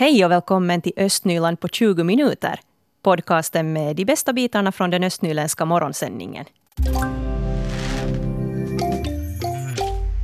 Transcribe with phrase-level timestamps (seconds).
[0.00, 2.60] Hej och välkommen till Östnyland på 20 minuter.
[3.02, 6.44] Podcasten med de bästa bitarna från den östnyländska morgonsändningen.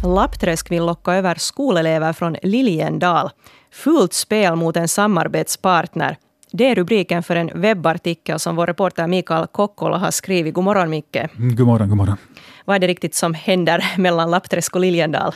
[0.04, 3.30] Lappträsk vill locka över skolelever från Liljendal.
[3.72, 6.16] Fult spel mot en samarbetspartner.
[6.52, 10.54] Det är rubriken för en webbartikel som vår reporter Mikael Kokkola har skrivit.
[10.54, 11.16] God morgon Micke.
[11.16, 12.16] Mm, god morgon, god morgon.
[12.66, 15.32] Vad är det riktigt som händer mellan Lappträsk och Liljendal?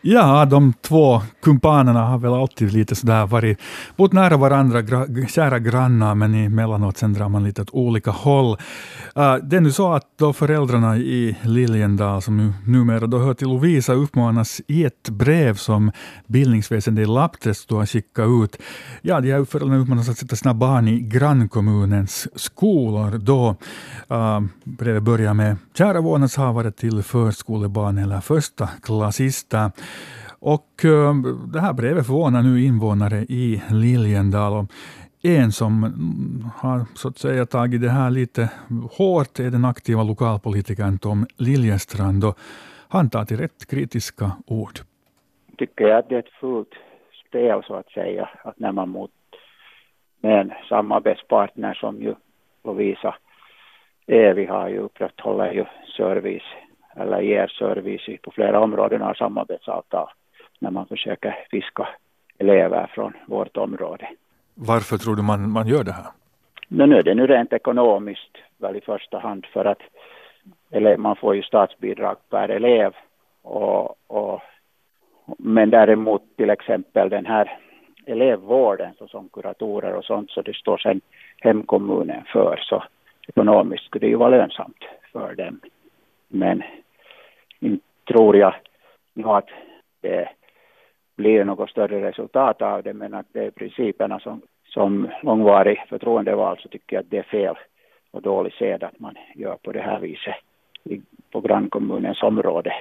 [0.00, 3.58] Ja, de två kumpanerna har väl alltid lite sådär varit
[3.96, 8.56] bott nära varandra, gra, kära grannar, men emellanåt sen drar man lite åt olika håll.
[9.18, 13.48] Uh, det är nu så att då föräldrarna i Liljendal, som numera då hör till
[13.48, 15.92] Lovisa, uppmanas i ett brev som
[16.26, 18.56] bildningsväsendet i Lappträsk då har skickat ut.
[19.02, 23.18] Ja, de här föräldrarna uppmanas att sätta sina barn i grannkommunens skolor.
[23.18, 23.56] Då
[24.10, 29.70] uh, brevet börjar med Kära vårdnadshavare till förskolebarn eller första klassister.
[30.40, 31.14] Och eh,
[31.52, 34.52] det här brevet förvånar nu invånare i Liljendal.
[34.52, 34.72] Och
[35.22, 38.50] en som mm, har så att säga tagit det här lite
[38.98, 42.24] hårt är den aktiva lokalpolitikern Tom Liljestrand.
[42.24, 42.38] Och
[42.88, 44.78] han tar till rätt kritiska ord.
[45.58, 46.74] Tycker jag att det är ett fult
[47.28, 49.10] spel så att säga, att när man mot
[50.20, 52.14] med en samarbetspartner som ju
[52.64, 53.14] Lovisa
[54.10, 55.64] är, vi har ju upprätthåller ju
[55.96, 56.42] service
[56.96, 60.08] eller ger service på flera områden av samarbetsavtal
[60.58, 61.88] när man försöker fiska
[62.38, 64.08] elever från vårt område.
[64.54, 66.06] Varför tror du man, man gör det här?
[66.68, 69.82] No, nu är det nu rent ekonomiskt väl i första hand för att
[70.70, 72.92] eller man får ju statsbidrag per elev
[73.42, 74.40] och, och
[75.38, 77.58] men däremot till exempel den här
[78.06, 81.00] elevvården såsom kuratorer och sånt så det står sen
[81.38, 82.82] hemkommunen för så
[83.28, 85.60] ekonomiskt skulle det ju vara lönsamt för dem.
[86.28, 86.62] Men
[87.60, 88.54] inte tror jag
[89.14, 89.48] nog att
[90.00, 90.28] det
[91.16, 96.58] blir något större resultat av det men att det är principerna som, som långvarig förtroendevald
[96.60, 97.54] så tycker jag att det är fel
[98.10, 100.34] och dålig sed att man gör på det här viset
[101.32, 102.72] på grannkommunens område.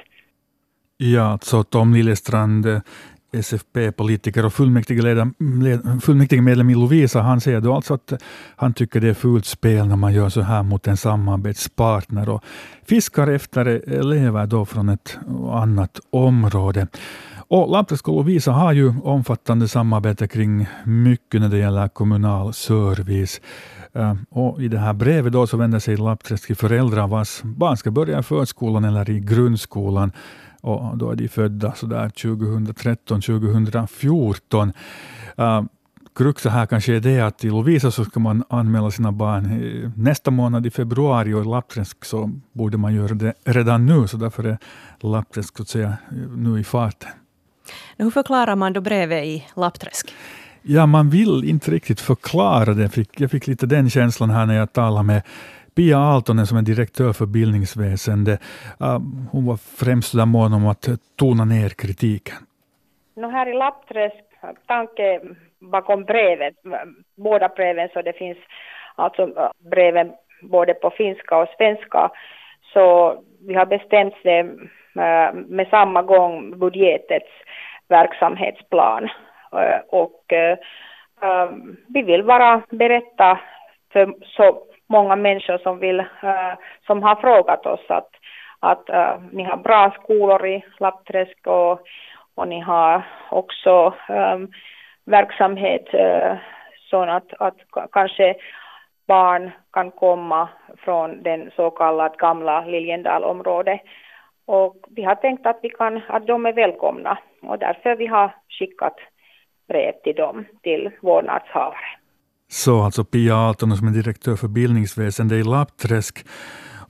[0.97, 2.81] Ja, alltså Tom Lillestrand, eh,
[3.31, 8.13] SFP-politiker och fullmäktigemedlem i Lovisa, han säger då alltså att
[8.55, 12.43] han tycker det är fult spel när man gör så här mot en samarbetspartner och
[12.87, 15.17] fiskar efter eh, elever då från ett
[15.51, 16.87] annat område.
[17.51, 23.41] Och Lappträsk och Lovisa har ju omfattande samarbete kring mycket när det gäller kommunal service.
[23.93, 27.77] Ehm, och I det här brevet då så vänder sig Lappträsk till föräldrar vars barn
[27.77, 30.11] ska börja i förskolan eller i grundskolan.
[30.61, 34.73] Och då är de födda sådär 2013, 2014.
[35.39, 35.61] Uh,
[36.15, 40.31] Kruxet här kanske är det att i Lovisa så ska man anmäla sina barn nästa
[40.31, 44.43] månad i februari och i Lappträsk så borde man göra det redan nu, så därför
[44.43, 44.57] är
[44.99, 45.97] Lappträsk så att säga
[46.35, 47.09] nu i farten.
[47.97, 50.13] Hur förklarar man då brevet i Lappträsk?
[50.61, 52.97] Ja, man vill inte riktigt förklara det.
[53.17, 55.21] Jag fick lite den känslan här när jag talade med
[55.75, 58.31] Pia Aaltonen som är direktör för bildningsväsende.
[58.79, 58.99] Äh,
[59.31, 60.85] hon var främst mån om att
[61.19, 62.35] tona ner kritiken.
[63.15, 64.23] No, här i Lappträsk,
[64.67, 65.21] tanke
[65.59, 66.53] bakom brevet,
[67.15, 68.37] båda breven, så det finns
[68.95, 72.11] alltså äh, breven både på finska och svenska,
[72.73, 77.31] så vi har bestämt det äh, med samma gång budgetets
[77.87, 79.09] verksamhetsplan.
[79.89, 80.23] Och
[81.87, 83.39] vi vill bara berätta
[83.93, 86.53] för så många människor som, vill, eh,
[86.85, 88.09] som har frågat oss att,
[88.59, 91.81] att eh, ni har bra skolor i Lappträsk och,
[92.35, 93.01] och ni har
[93.31, 94.51] också um,
[95.05, 96.37] verksamhet eh, uh,
[96.89, 97.57] så att, att
[97.91, 98.35] kanske
[99.07, 103.81] barn kan komma från den så kallade gamla Liljendalområdet
[104.45, 108.31] och vi har tänkt att, vi kan, att de är välkomna och därför vi har
[108.49, 108.95] skickat
[109.67, 111.98] brev till dem, till vårdnadshavare.
[112.51, 116.25] Så alltså Pia Aaltonen som är direktör för bildningsväsendet i Lappträsk.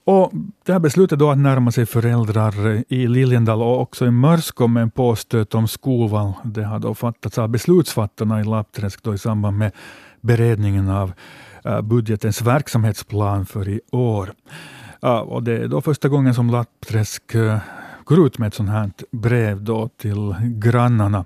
[0.04, 0.32] Och
[0.64, 4.82] det här beslutet då att närma sig föräldrar i Liljendal och också i Mörskom med
[4.82, 9.58] en påstöt om skolval, det har då fattats av beslutsfattarna i Lappträsk då i samband
[9.58, 9.72] med
[10.20, 11.12] beredningen av
[11.64, 14.32] eh, budgetens verksamhetsplan för i år.
[15.00, 17.58] Ja, och det är då första gången som Lappträsk eh,
[18.04, 21.24] går ut med ett sånt här brev då till grannarna.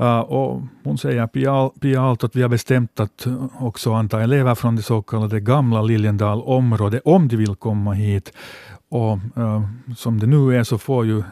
[0.00, 4.54] Uh, och hon säger, Pia, Pia att vi har bestämt att eh, också anta elever
[4.54, 8.32] från det så kallade gamla Liljendal-området, om de vill komma hit.
[8.88, 9.62] Och uh,
[9.96, 11.22] som det nu är så får ju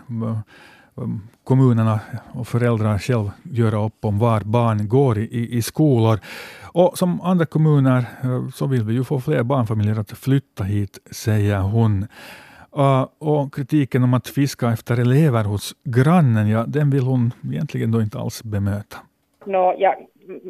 [1.45, 2.01] kommunerna
[2.33, 6.21] och föräldrar själv göra upp om var barn går i, i, skolor.
[6.63, 8.05] Och som andra kommuner
[8.55, 12.07] så vill vi ju få fler barnfamiljer att flytta hit, säger hon.
[12.77, 17.93] Eh, och kritiken om att fiska efter elever hos grannen, ja, den vill hon egentligen
[17.93, 18.97] då inte alls bemöta.
[19.45, 19.95] No, jag,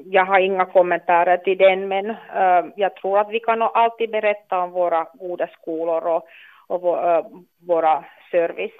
[0.04, 4.58] jag har inga kommentarer till den, men uh, jag tror att vi kan alltid berätta
[4.58, 6.22] om våra goda skolor och,
[6.66, 7.24] och vår, uh, eh,
[7.68, 8.78] våra service,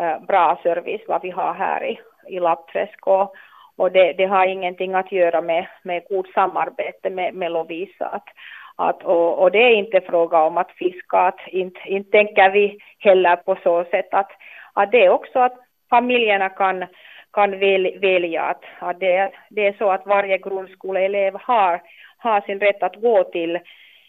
[0.00, 3.06] uh, bra service, vad vi har här i, i Lappträsk.
[3.06, 3.34] Och,
[3.76, 8.06] och det, det, har ingenting att göra med, med god samarbete med, med Lovisa.
[8.06, 8.28] Att,
[8.76, 12.78] att, och, och, det är inte fråga om att fiska, att inte, inte tänker vi
[12.98, 14.30] heller på så sätt att,
[14.72, 15.56] att det är också att
[15.90, 16.84] familjerna kan
[17.32, 21.82] kan väl, välja att, att det, det är så att varje grundskoleelev har,
[22.18, 23.58] har sin rätt att gå till,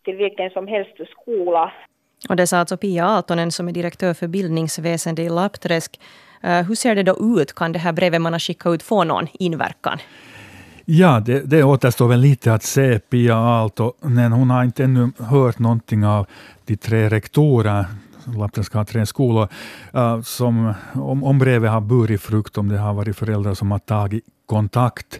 [0.06, 1.72] till vilken som helst skola.
[2.30, 6.00] Och det sa alltså Pia Aaltonen som är direktör för bildningsväsende i Lappträsk.
[6.44, 7.54] Uh, hur ser det då ut?
[7.56, 9.98] Kan det här brevet man har skickat ut få någon inverkan?
[10.86, 13.00] Ja, det, det återstår väl lite att se.
[13.00, 16.26] Pia Aaltonen, hon har inte ännu hört någonting av
[16.66, 17.86] de tre rektorer
[18.26, 19.48] Lappland ska ha tre skolor.
[19.96, 23.80] Uh, som, om, om brevet har burit frukt, om det har varit föräldrar som har
[23.80, 25.20] tagit kontakt.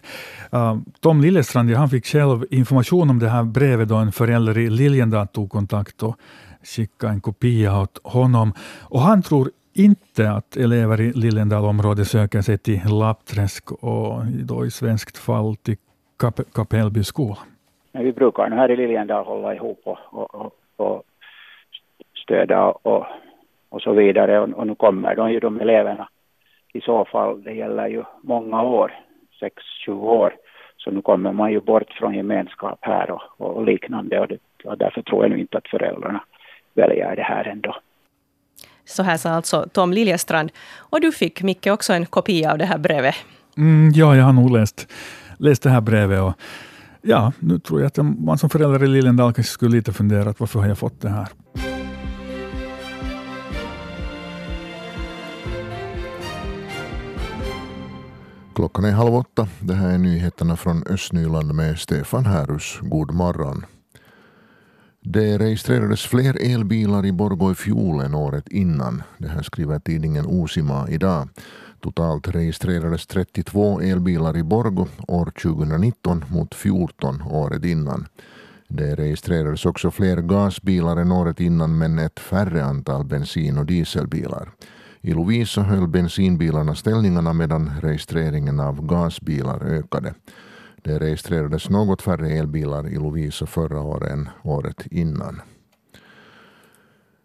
[0.54, 4.70] Uh, Tom Lillestrand han fick själv information om det här brevet då en förälder i
[4.70, 6.16] Liljendal tog kontakt och
[6.64, 8.52] skickade en kopia åt honom.
[8.80, 14.70] Och han tror inte att elever i Liljendalområdet söker sig till Lappträsk och då i
[14.70, 15.76] svenskt fall till
[16.18, 17.38] Kap Kapellby skola.
[17.92, 21.04] Vi brukar här i Liljendal hålla ihop och, och, och, och
[22.82, 23.06] och,
[23.68, 24.40] och så vidare.
[24.40, 26.08] Och, och nu kommer de ju de eleverna
[26.74, 28.92] i så fall, det gäller ju många år,
[29.40, 30.34] sex, sju år.
[30.76, 34.78] Så nu kommer man ju bort från gemenskap här och, och liknande och, det, och
[34.78, 36.24] därför tror jag nu inte att föräldrarna
[36.74, 37.76] väljer det här ändå.
[38.86, 40.50] Så här sa alltså Tom Liljestrand.
[40.76, 43.14] Och du fick, Micke, också en kopia av det här brevet.
[43.56, 44.86] Mm, ja, jag har nog läst,
[45.38, 46.20] läst det här brevet.
[46.20, 46.34] Och
[47.02, 50.60] ja, nu tror jag att man som förälder i Liljendal kanske skulle lite fundera varför
[50.60, 51.28] har jag fått det här.
[58.54, 59.48] Klockan är halv åtta.
[59.60, 62.78] Det här är nyheterna från Östnyland med Stefan Härus.
[62.82, 63.64] God morgon.
[65.06, 69.02] Det registrerades fler elbilar i Borgå i fjol än året innan.
[69.18, 71.28] Det här skriver tidningen Osima idag.
[71.80, 78.06] Totalt registrerades 32 elbilar i Borgå år 2019 mot 14 året innan.
[78.68, 84.50] Det registrerades också fler gasbilar än året innan men ett färre antal bensin och dieselbilar.
[85.00, 90.14] I Lovisa höll bensinbilarna ställningarna medan registreringen av gasbilar ökade.
[90.84, 95.40] Det registrerades något färre elbilar i Lovisa förra året än året innan.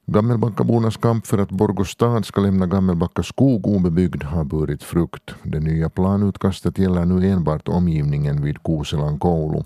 [0.05, 5.35] Gammelbackabornas kamp för att Borgå stad ska lämna Gammelbacka skog obebyggd har burit frukt.
[5.43, 9.63] Det nya planutkastet gäller nu enbart omgivningen vid Koselan koulu.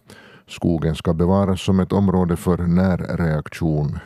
[0.48, 4.00] Skogen ska bevaras som ett område för närreaktion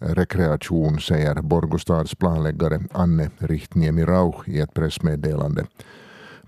[0.00, 5.64] rekreation, säger Borgostads planläggare Anne Rihtniemi Rauch i ett pressmeddelande.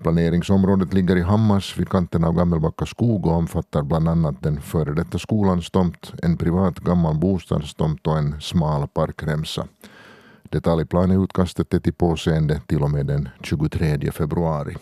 [0.02, 4.94] Planeringsområdet ligger i Hammars vid kanten av Gammelbacka skog och omfattar bland annat den före
[4.94, 9.67] detta skolans tomt, en privat gammal bostadstomt och en smal parkremsa.
[10.43, 14.76] Detaljplaneutkastet är till påseende till och med den 23 februari.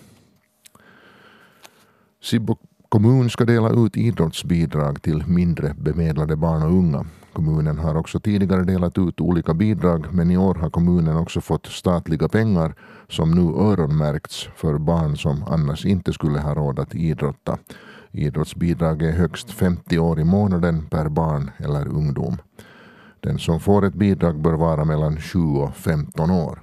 [2.22, 2.56] Sibbo
[2.88, 7.06] kommun ska dela ut idrottsbidrag till mindre bemedlade barn och unga.
[7.32, 11.67] Kommunen har också tidigare delat ut olika bidrag men i år har kommunen också fått
[11.67, 12.74] statliga pengar
[13.08, 17.58] som nu öronmärkts för barn som annars inte skulle ha råd att idrotta.
[18.10, 22.39] Idrottsbidrag är högst 50 år i månaden per barn eller ungdom.
[23.20, 26.62] Den som får ett bidrag bör vara mellan 7 och 15 år.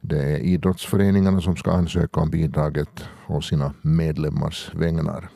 [0.00, 5.28] Det är idrottsföreningarna som ska ansöka om bidraget och sina medlemmars vägnar.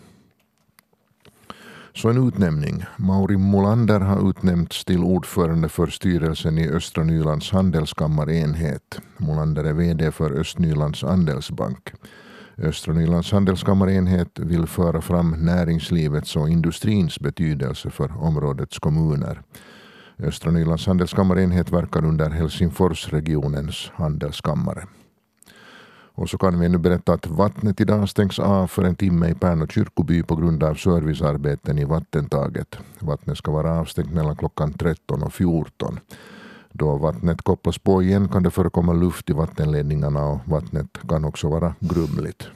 [1.96, 2.84] Så en utnämning.
[2.96, 9.00] Mauri Molander har utnämnts till ordförande för styrelsen i Östra Nylands handelskammarenhet.
[9.16, 11.92] Molander är VD för Östnylands andelsbank.
[12.58, 19.42] Östra Nylands handelskammarenhet vill föra fram näringslivets och industrins betydelse för områdets kommuner.
[20.18, 24.86] Östra Nylands handelskammarenhet verkar under Helsingforsregionens handelskammare.
[26.16, 29.34] Och så kan vi nu berätta att vattnet idag stängs av för en timme i
[29.34, 32.78] Pärnu kyrkoby på grund av servicearbeten i vattentaget.
[32.98, 36.00] Vattnet ska vara avstängt mellan klockan 13 och 14.
[36.72, 41.48] Då vattnet kopplas på igen kan det förekomma luft i vattenledningarna och vattnet kan också
[41.48, 42.48] vara grumligt.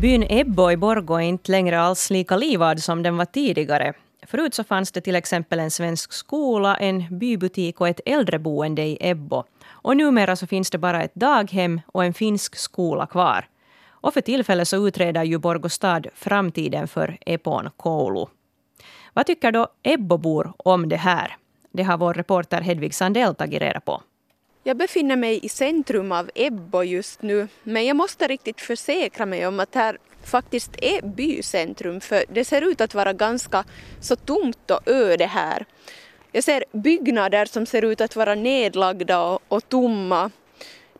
[0.00, 3.92] Byn Ebbo i Borgå är inte längre alls lika livad som den var tidigare.
[4.26, 8.98] Förut så fanns det till exempel en svensk skola, en bybutik och ett äldreboende i
[9.00, 9.44] Ebbo.
[9.68, 13.48] Och numera så finns det bara ett daghem och en finsk skola kvar.
[13.88, 18.26] Och för tillfället så utreder ju Borgostad framtiden för Epon koulu.
[19.12, 21.36] Vad tycker då Ebbobor om det här?
[21.72, 24.02] Det har vår reporter Hedvig Sandell tagit reda på.
[24.62, 29.46] Jag befinner mig i centrum av Ebbo just nu, men jag måste riktigt försäkra mig
[29.46, 29.98] om att här
[30.30, 33.64] faktiskt är bycentrum, för det ser ut att vara ganska
[34.00, 35.64] så tomt och öde här.
[36.32, 40.30] Jag ser byggnader som ser ut att vara nedlagda och, och tomma.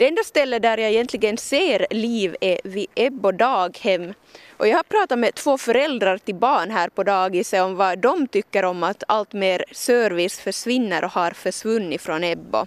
[0.00, 4.14] Det enda stället där jag egentligen ser liv är vid Ebbo daghem.
[4.56, 8.28] Och jag har pratat med två föräldrar till barn här på dagiset om vad de
[8.28, 12.66] tycker om att allt mer service försvinner och har försvunnit från Ebbo.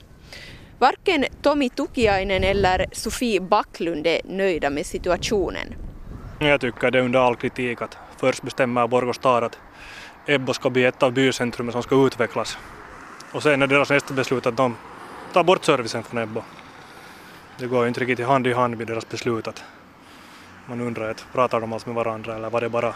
[0.79, 5.75] Varken Tomi Tukiainen eller Sofie Backlund är nöjda med situationen.
[6.39, 9.59] Jag tycker det är under all kritik att först bestämmer Borgå stad att
[10.25, 12.57] Ebbo ska bli ett av bycentrumen som ska utvecklas.
[13.31, 14.75] Och sen är deras nästa beslut att de
[15.33, 16.41] tar bort servicen från Ebbo.
[17.57, 19.63] Det går ju inte riktigt hand i hand med deras beslut att
[20.65, 22.93] man undrar att pratar de alls med varandra eller var det bara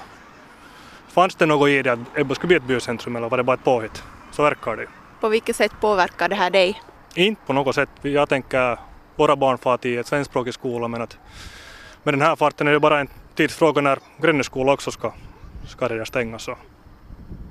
[1.07, 3.53] Fanns det något i det att Ebbo skulle bli ett bycentrum eller var det bara
[3.53, 4.03] ett påhitt?
[4.31, 4.87] Så verkar det
[5.19, 6.81] På vilket sätt påverkar det här dig?
[7.15, 7.89] Inte på något sätt.
[8.01, 8.79] Jag tänker
[9.15, 11.17] våra barn far till ett svenskspråkig skola men att
[12.03, 15.13] med den här farten är det bara en tidsfråga när Grännes skola också ska,
[15.67, 16.43] ska redan stängas.
[16.43, 16.57] Så,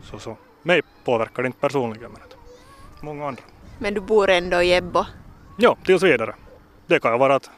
[0.02, 0.36] så, så.
[0.62, 2.20] Mig påverkar det inte personligen men
[3.00, 3.42] många andra.
[3.78, 5.04] Men du bor ändå i Ebbo?
[5.58, 6.34] Ja, tills vidare.
[6.86, 7.50] Det kan ju vara att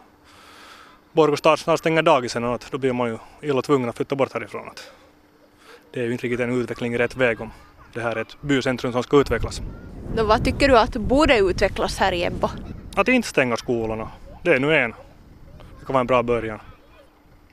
[1.13, 4.33] Borgå stad snart stänger dagisen och då blir man ju illa tvungen att flytta bort
[4.33, 4.69] härifrån.
[4.69, 4.93] Att
[5.93, 7.51] det är ju inte riktigt en utveckling i rätt väg om
[7.93, 9.63] det här är ett bycentrum som ska utvecklas.
[10.17, 12.49] Då vad tycker du att borde utvecklas här i Ebbo?
[12.97, 14.09] Att inte stänga skolorna.
[14.43, 14.91] Det är nu en.
[15.81, 16.61] Det kan vara en bra början.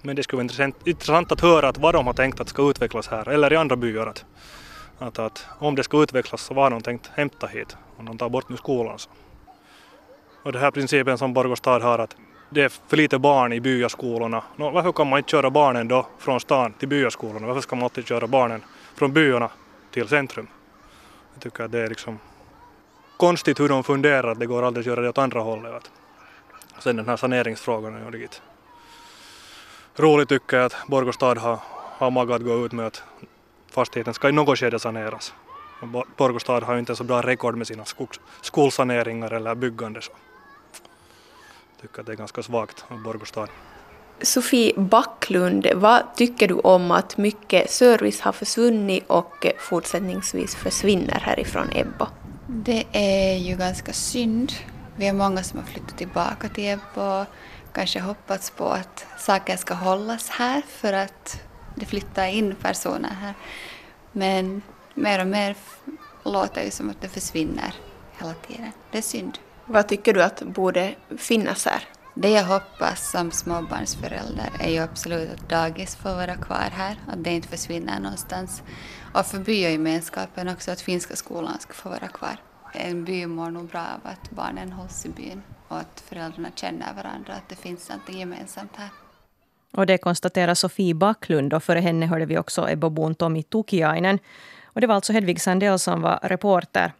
[0.06, 2.70] Men det skulle vara intressant, intressant att höra att vad de har tänkt att ska
[2.70, 4.08] utvecklas här eller i andra byar.
[4.08, 4.26] Att,
[5.00, 8.18] att, att om det ska utvecklas så vad har de tänkt hämta hit om de
[8.18, 9.00] tar bort nu skolan.
[9.00, 9.10] Så.
[10.44, 12.16] Och den här principen som Borgå stad har att
[12.50, 14.44] det är för lite barn i byaskolorna.
[14.56, 17.48] Nå, varför kan man inte köra barnen då från stan till byaskolorna?
[17.48, 18.62] Varför ska man alltid köra barnen
[18.96, 19.50] från byarna
[19.92, 20.48] till centrum?
[21.34, 22.20] Jag tycker att det är liksom
[23.18, 25.92] konstigt hur de funderar att det går aldrig att göra det åt andra hållet.
[26.80, 28.42] Sen den här saneringsfrågan är ju riktigt
[29.96, 31.60] roligt tycker jag att Borgå stad har,
[31.98, 33.04] har mage att gå ut med att
[33.72, 35.34] fastigheten ska i något skede saneras.
[36.18, 40.02] Borgå stad har ju inte så bra rekord med sina skogs, skolsaneringar eller byggande.
[40.02, 40.12] Så
[41.82, 43.50] tycker att det är ganska svagt av Borgå stad.
[44.22, 51.68] Sofie Backlund, vad tycker du om att mycket service har försvunnit och fortsättningsvis försvinner härifrån
[51.76, 52.06] Ebbo?
[52.48, 54.52] Det är ju ganska synd.
[54.96, 57.26] Vi är många som har flyttat tillbaka till Ebbo
[57.76, 61.42] kanske hoppats på att saker ska hållas här för att
[61.76, 63.34] det flyttar in personer här.
[64.12, 64.62] Men
[64.94, 65.56] mer och mer
[66.24, 67.74] låter det som att det försvinner
[68.20, 68.72] hela tiden.
[68.92, 69.38] Det är synd.
[69.66, 71.84] Vad tycker du att borde finnas här?
[72.14, 77.24] Det jag hoppas som småbarnsförälder är ju absolut att dagis får vara kvar här, att
[77.24, 78.64] det inte försvinner någonstans.
[79.14, 82.38] Och för byagemenskapen också att finska skolan ska få vara kvar.
[82.74, 86.94] En by mår nog bra av att barnen hålls i byn och att föräldrarna känner
[86.94, 88.90] varandra, att det finns något gemensamt här.
[89.74, 94.20] Och det konstaterar Sofie Backlund och före henne hörde vi också Ebbobon Tomi Tukiainen.
[94.64, 96.94] Och det var alltså Hedvig Sandell som var reporter.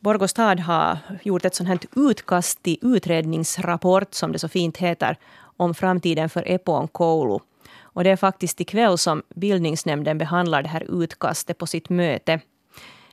[0.00, 5.16] Borgå stad har gjort ett sånt här utkast till utredningsrapport, som det så fint heter,
[5.56, 7.38] om framtiden för Epon koulu.
[7.80, 12.40] Och det är faktiskt ikväll som bildningsnämnden behandlar det här utkastet på sitt möte.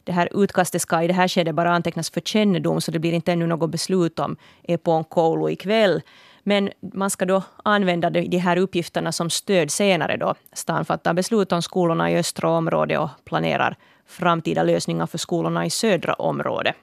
[0.10, 3.14] Det här utkastet ska i det här skedet bara antecknas för kännedom, så det blir
[3.14, 6.02] inte ännu något beslut om Epon koulu ikväll.
[6.44, 11.52] Men man ska då använda de här uppgifterna som stöd senare då stan fattar beslut
[11.52, 13.76] om skolorna i östra området och planerar
[14.08, 16.76] framtida lösningar för skolorna i södra området.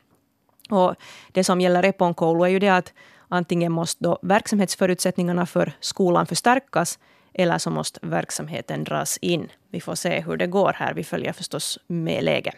[0.71, 0.95] Och
[1.33, 2.93] det som gäller Eponkoulu är ju det att
[3.29, 6.99] antingen måste då verksamhetsförutsättningarna för skolan förstärkas
[7.35, 9.49] eller så måste verksamheten dras in.
[9.71, 10.95] Vi får se hur det går här.
[10.95, 12.55] Vi följer förstås med läget.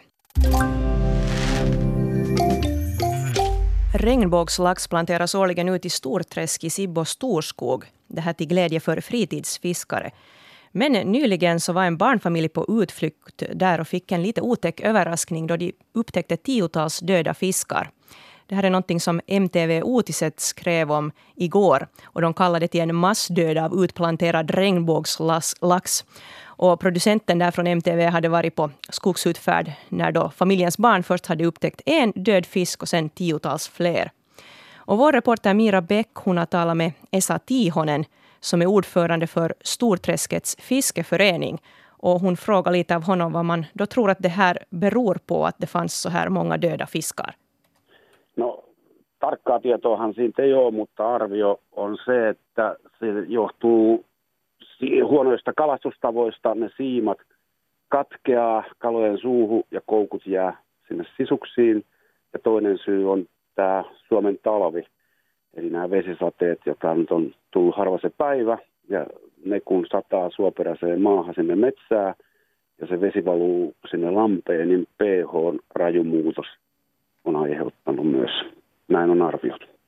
[3.93, 7.85] Regnbågslax planteras årligen ut i Storträsk i Sibbo storskog.
[8.07, 10.11] Det här till glädje för fritidsfiskare.
[10.71, 15.47] Men nyligen så var en barnfamilj på utflykt där och fick en lite otäck överraskning
[15.47, 17.91] då de upptäckte tiotals döda fiskar.
[18.49, 21.87] Det här är någonting som MTV Otiset skrev om igår.
[22.03, 26.05] Och de kallade det till en massdöd av utplanterad regnbågslax.
[26.61, 31.45] Och producenten där från MTV hade varit på skogsutfärd när då familjens barn först hade
[31.45, 34.11] upptäckt en död fisk och sen tiotals fler.
[34.75, 38.03] Och vår reporter Mira Bäck hon har talat med Esa Tihonen
[38.39, 41.61] som är ordförande för Storträskets fiskeförening.
[41.87, 45.45] Och hon frågar lite av honom vad man då tror att det här beror på
[45.45, 47.35] att det fanns så här många döda fiskar.
[48.35, 48.63] No,
[49.19, 54.05] tarkkaa tietoahan siitä ei ole, mutta arvio on se, että se johtuu
[55.03, 56.55] huonoista kalastustavoista.
[56.55, 57.17] Ne siimat
[57.89, 60.57] katkeaa kalojen suuhu ja koukut jää
[60.87, 61.85] sinne sisuksiin.
[62.33, 64.85] Ja toinen syy on tämä Suomen talvi,
[65.53, 68.57] eli nämä vesisateet, jotka nyt on tullut harva se päivä,
[68.89, 69.05] ja
[69.45, 72.15] ne kun sataa suoperäiseen maahan sinne metsää,
[72.81, 76.47] ja se vesi valuu sinne lampeen, niin pH-rajumuutos
[77.25, 78.31] on aiheuttanut myös.
[78.87, 79.78] Näin on arvioitu.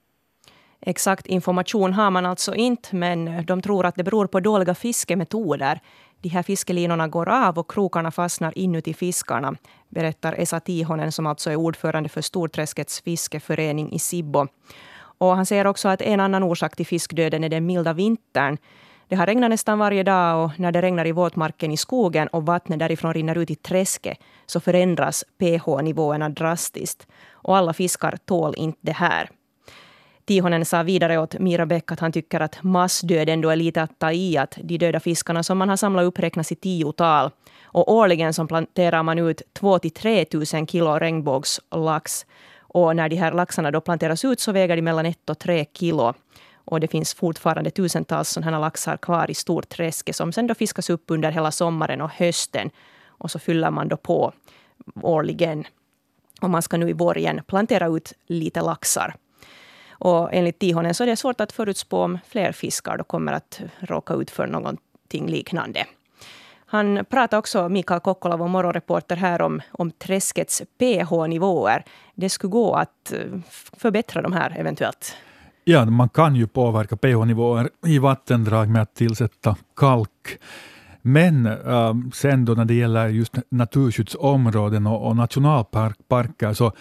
[0.82, 4.76] Exakt information har man alltså inte, men eh, de tror att det beror på dåliga
[4.76, 5.80] fiskemetoder.
[6.22, 9.56] De här fiskelinorna går av och krokarna fastnar inuti fiskarna,
[9.90, 14.48] berättar Esa Tihonen som alltså är ordförande för Storträskets fiskeförening i Sibbo.
[15.18, 18.58] Och han säger också att en annan orsak till fiskdöden är den milda vintern.
[19.08, 22.46] Det har regnat nästan varje dag och när det regnar i våtmarken i skogen och
[22.46, 27.08] vattnet därifrån rinner ut i träsket så förändras pH-nivåerna drastiskt.
[27.32, 29.30] Och alla fiskar tål inte det här.
[30.26, 34.00] Tihonen sa vidare åt Mira Bäck att han tycker att massdöden då är lite att
[34.00, 37.32] ta i att de döda fiskarna som man har samlat upp räknas i tiotal.
[37.64, 42.26] Och årligen så planterar man ut 2 till 3 000 kilo regnbågslax.
[42.60, 45.66] Och när de här laxarna då planteras ut så väger de mellan 1 och 3
[45.74, 46.14] kilo.
[46.66, 51.04] Och det finns fortfarande tusentals sådana laxar kvar i Storträsket som sen då fiskas upp
[51.08, 52.70] under hela sommaren och hösten.
[53.08, 54.34] Och så fyller man då på
[55.02, 55.64] årligen.
[56.42, 59.16] Och man ska nu i vår igen plantera ut lite laxar.
[60.04, 63.62] Och enligt Tihonen så är det svårt att förutspå om fler fiskar då kommer att
[63.80, 65.86] råka ut för någonting liknande.
[66.66, 71.84] Han pratar också, Mikael Kokkola, vår morgonreporter, här om, om träskets pH-nivåer.
[72.16, 73.20] Det skulle gå att eh,
[73.78, 75.16] förbättra de här eventuellt.
[75.64, 80.40] Ja, man kan ju påverka pH-nivåer i vattendrag med att tillsätta kalk.
[81.02, 86.72] Men äh, sen då när det gäller just naturskyddsområden och, och nationalparker så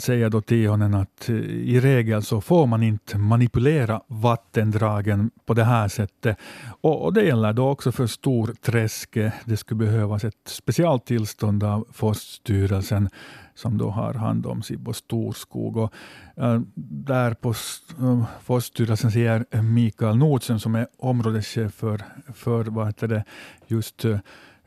[0.00, 5.64] säger då Tihonen att eh, i regel så får man inte manipulera vattendragen på det
[5.64, 6.36] här sättet.
[6.80, 9.32] Och, det gäller då också för Storträske.
[9.44, 13.08] Det skulle behövas ett specialtillstånd av Forststyrelsen
[13.54, 15.76] som då har hand om Sibbo storskog.
[15.76, 15.92] Och,
[16.36, 16.60] äh,
[17.04, 17.54] där på
[17.98, 22.02] äh, Forststyrelsen säger Mikael Nordsen som är områdeschef för,
[22.34, 23.24] för vad heter det,
[23.66, 24.04] just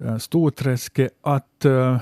[0.04, 1.98] Eh, Storträske att uh,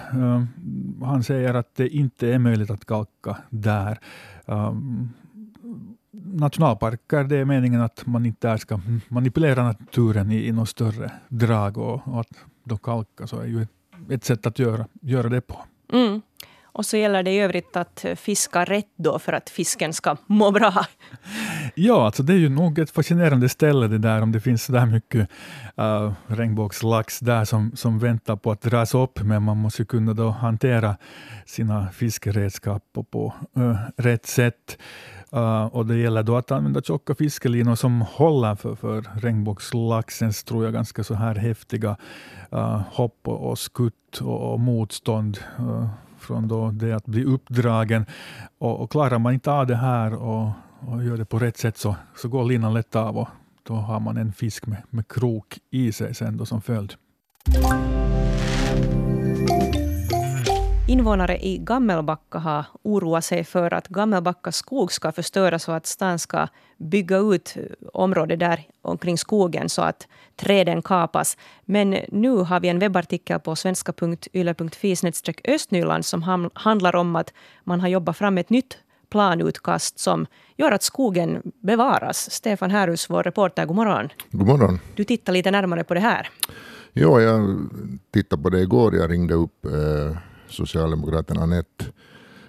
[1.03, 3.99] han säger att det inte är möjligt att kalka där.
[4.45, 5.09] Um,
[6.11, 11.11] nationalparker, det är meningen att man inte där ska manipulera naturen i, i något större
[11.27, 12.27] drag och, och att
[12.63, 13.69] då kalka så är ju ett,
[14.09, 15.55] ett sätt att göra, göra det på.
[15.93, 16.21] Mm.
[16.73, 20.51] Och så gäller det i övrigt att fiska rätt då för att fisken ska må
[20.51, 20.73] bra.
[21.75, 24.71] Ja, alltså det är ju nog ett fascinerande ställe det där om det finns så
[24.71, 25.29] där mycket
[25.79, 30.29] uh, regnbågslax där som, som väntar på att dras upp, men man måste kunna då
[30.29, 30.97] hantera
[31.45, 34.77] sina fiskeredskap på, på uh, rätt sätt.
[35.35, 40.63] Uh, och det gäller då att använda tjocka fiskelinor som håller för, för regnbågslaxens, tror
[40.63, 41.97] jag, ganska så här häftiga
[42.53, 45.37] uh, hopp och, och skutt och, och motstånd.
[45.59, 45.87] Uh,
[46.21, 48.05] från då det att bli uppdragen.
[48.57, 51.77] Och, och klarar man inte av det här och, och gör det på rätt sätt
[51.77, 53.27] så, så går linan lätt av och
[53.63, 56.93] då har man en fisk med, med krok i sig sen då som följd.
[60.91, 66.19] Invånare i Gammelbacka har oroat sig för att Gammelbacka skog ska förstöras och att stan
[66.19, 67.55] ska bygga ut
[67.93, 71.37] området där omkring skogen så att träden kapas.
[71.65, 74.95] Men nu har vi en webbartikel på svenska.yle.fi
[75.43, 78.77] östnyland som handlar om att man har jobbat fram ett nytt
[79.09, 80.25] planutkast som
[80.57, 82.31] gör att skogen bevaras.
[82.31, 84.09] Stefan Härus, vår reporter, god morgon.
[84.31, 84.79] God morgon.
[84.95, 86.29] Du tittar lite närmare på det här.
[86.93, 87.69] Ja, jag
[88.13, 88.95] tittade på det igår.
[88.95, 90.17] Jag ringde upp eh,
[90.51, 91.85] Socialdemokraterna Anette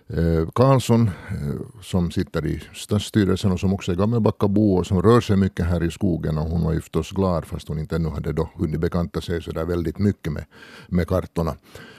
[0.09, 5.21] eh, Karlsson eh, som sitter i stadsstyrelsen och som också är Gammelbackabo och som rör
[5.21, 8.09] sig mycket här i skogen och hon var ju förstås glad fast hon inte ännu
[8.09, 10.45] hade då hunnit bekanta sig så där väldigt mycket med,
[10.87, 11.55] med kartorna.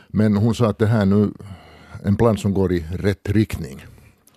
[0.07, 1.31] Men hon sa att det här nu
[2.03, 3.85] en plan som går i rätt riktning.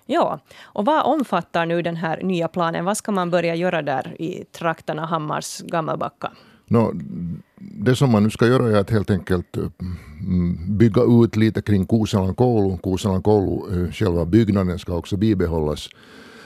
[0.07, 2.85] Ja, och vad omfattar nu den här nya planen?
[2.85, 6.33] Vad ska man börja göra där i trakterna Hammars, Gammelbacka?
[6.68, 6.92] No,
[7.59, 9.96] det som man nu ska göra är att helt enkelt mm,
[10.27, 12.79] Mm, bygga ut lite kring Kuusalan koulu.
[12.83, 15.89] Kuusalan koulu, eh, själva byggnaden ska också bibehållas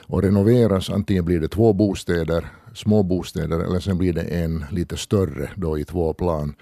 [0.06, 0.90] och renoveras.
[0.90, 5.78] Antingen blir det två bostäder, små bostäder, eller sen blir det en lite större då
[5.78, 6.54] i två plan.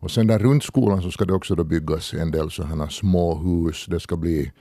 [0.00, 3.34] Och sen där runt skolan så ska det också då byggas en del sådana små
[3.34, 3.86] hus.
[3.88, 4.52] Det ska bli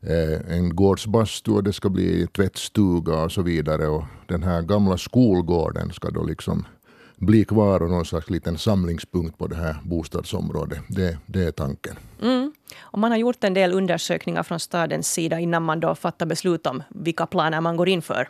[0.00, 3.88] eh, en gårdsbastu och det ska bli tvättstuga och så vidare.
[3.88, 6.64] Och den här gamla skolgården ska då liksom
[7.16, 10.78] bli kvar och någon slags liten samlingspunkt på det här bostadsområdet.
[10.88, 11.96] Det, det är tanken.
[12.22, 12.52] Mm.
[12.78, 16.66] Och man har gjort en del undersökningar från stadens sida innan man då fattar beslut
[16.66, 18.28] om vilka planer man går in för.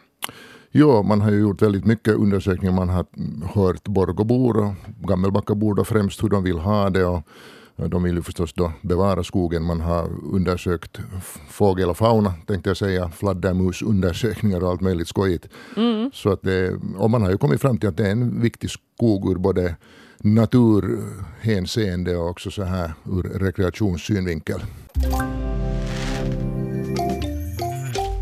[0.70, 2.74] Ja, man har ju gjort väldigt mycket undersökningar.
[2.74, 3.06] Man har
[3.54, 4.74] hört Borgobor och
[5.08, 7.04] Gammelbackabor främst hur de vill ha det.
[7.04, 7.22] Och
[7.76, 9.62] De vill ju förstås då bevara skogen.
[9.62, 11.00] Man har undersökt
[11.48, 15.48] fågel och fauna, tänkte jag säga, fladdermusundersökningar och allt möjligt skojigt.
[15.76, 16.10] Mm.
[16.14, 18.70] Så att det, och man har ju kommit fram till att det är en viktig
[18.70, 19.76] skog ur både
[20.18, 24.60] naturhänseende och också så här ur rekreationssynvinkel.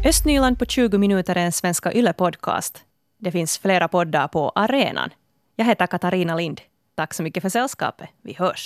[0.05, 2.83] Östnyland på 20 minuter är en Svenska Yle-podcast.
[3.19, 5.11] Det finns flera poddar på arenan.
[5.57, 6.61] Jag heter Katarina Lind.
[6.95, 8.09] Tack så mycket för sällskapet.
[8.23, 8.62] Vi hörs.